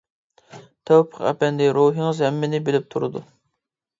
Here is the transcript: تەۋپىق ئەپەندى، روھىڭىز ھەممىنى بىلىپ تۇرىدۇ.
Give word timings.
تەۋپىق 0.89 1.19
ئەپەندى، 1.31 1.67
روھىڭىز 1.77 2.21
ھەممىنى 2.27 2.63
بىلىپ 2.69 2.91
تۇرىدۇ. 2.95 3.25